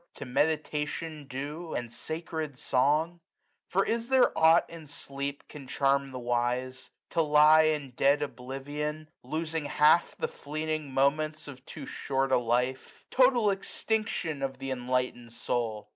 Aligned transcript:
To 0.15 0.25
meditation 0.25 1.27
due 1.29 1.75
and 1.75 1.91
sacred 1.91 2.57
song? 2.57 3.19
Jo 3.19 3.19
For 3.69 3.85
is 3.85 4.09
there 4.09 4.35
aught 4.35 4.67
in 4.67 4.87
sleep 4.87 5.47
can 5.47 5.67
charm 5.67 6.09
the 6.09 6.17
wise? 6.17 6.89
To 7.11 7.21
lie 7.21 7.65
in 7.65 7.91
dead 7.91 8.23
oblivion, 8.23 9.09
losing 9.23 9.65
half 9.65 10.15
The 10.17 10.27
fleeting 10.27 10.91
moments 10.91 11.47
of 11.47 11.63
too 11.67 11.85
short 11.85 12.31
a 12.31 12.37
life; 12.37 13.05
Total 13.11 13.51
extinction 13.51 14.41
of 14.41 14.57
th* 14.57 14.71
enlightened 14.71 15.33
soul 15.33 15.87